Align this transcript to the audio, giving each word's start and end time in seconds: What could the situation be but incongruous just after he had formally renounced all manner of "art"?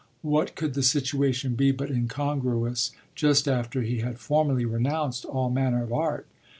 What 0.23 0.55
could 0.55 0.73
the 0.73 0.81
situation 0.81 1.53
be 1.53 1.69
but 1.71 1.91
incongruous 1.91 2.89
just 3.13 3.47
after 3.47 3.83
he 3.83 3.99
had 3.99 4.17
formally 4.17 4.65
renounced 4.65 5.25
all 5.25 5.51
manner 5.51 5.83
of 5.83 5.93
"art"? 5.93 6.25